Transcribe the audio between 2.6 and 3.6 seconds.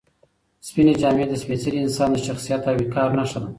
او وقار نښه ده.